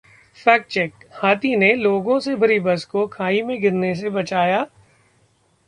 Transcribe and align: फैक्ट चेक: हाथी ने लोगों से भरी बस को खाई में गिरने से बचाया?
फैक्ट 0.37 0.67
चेक: 0.67 0.93
हाथी 1.13 1.55
ने 1.55 1.73
लोगों 1.75 2.19
से 2.19 2.35
भरी 2.35 2.59
बस 2.59 2.85
को 2.85 3.05
खाई 3.07 3.41
में 3.41 3.61
गिरने 3.61 3.93
से 3.95 4.09
बचाया? 4.09 4.65